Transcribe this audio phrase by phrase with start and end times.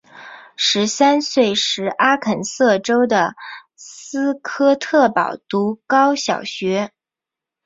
[0.55, 3.35] 十三岁时阿肯色州的
[3.75, 6.91] 斯科特堡读高小学。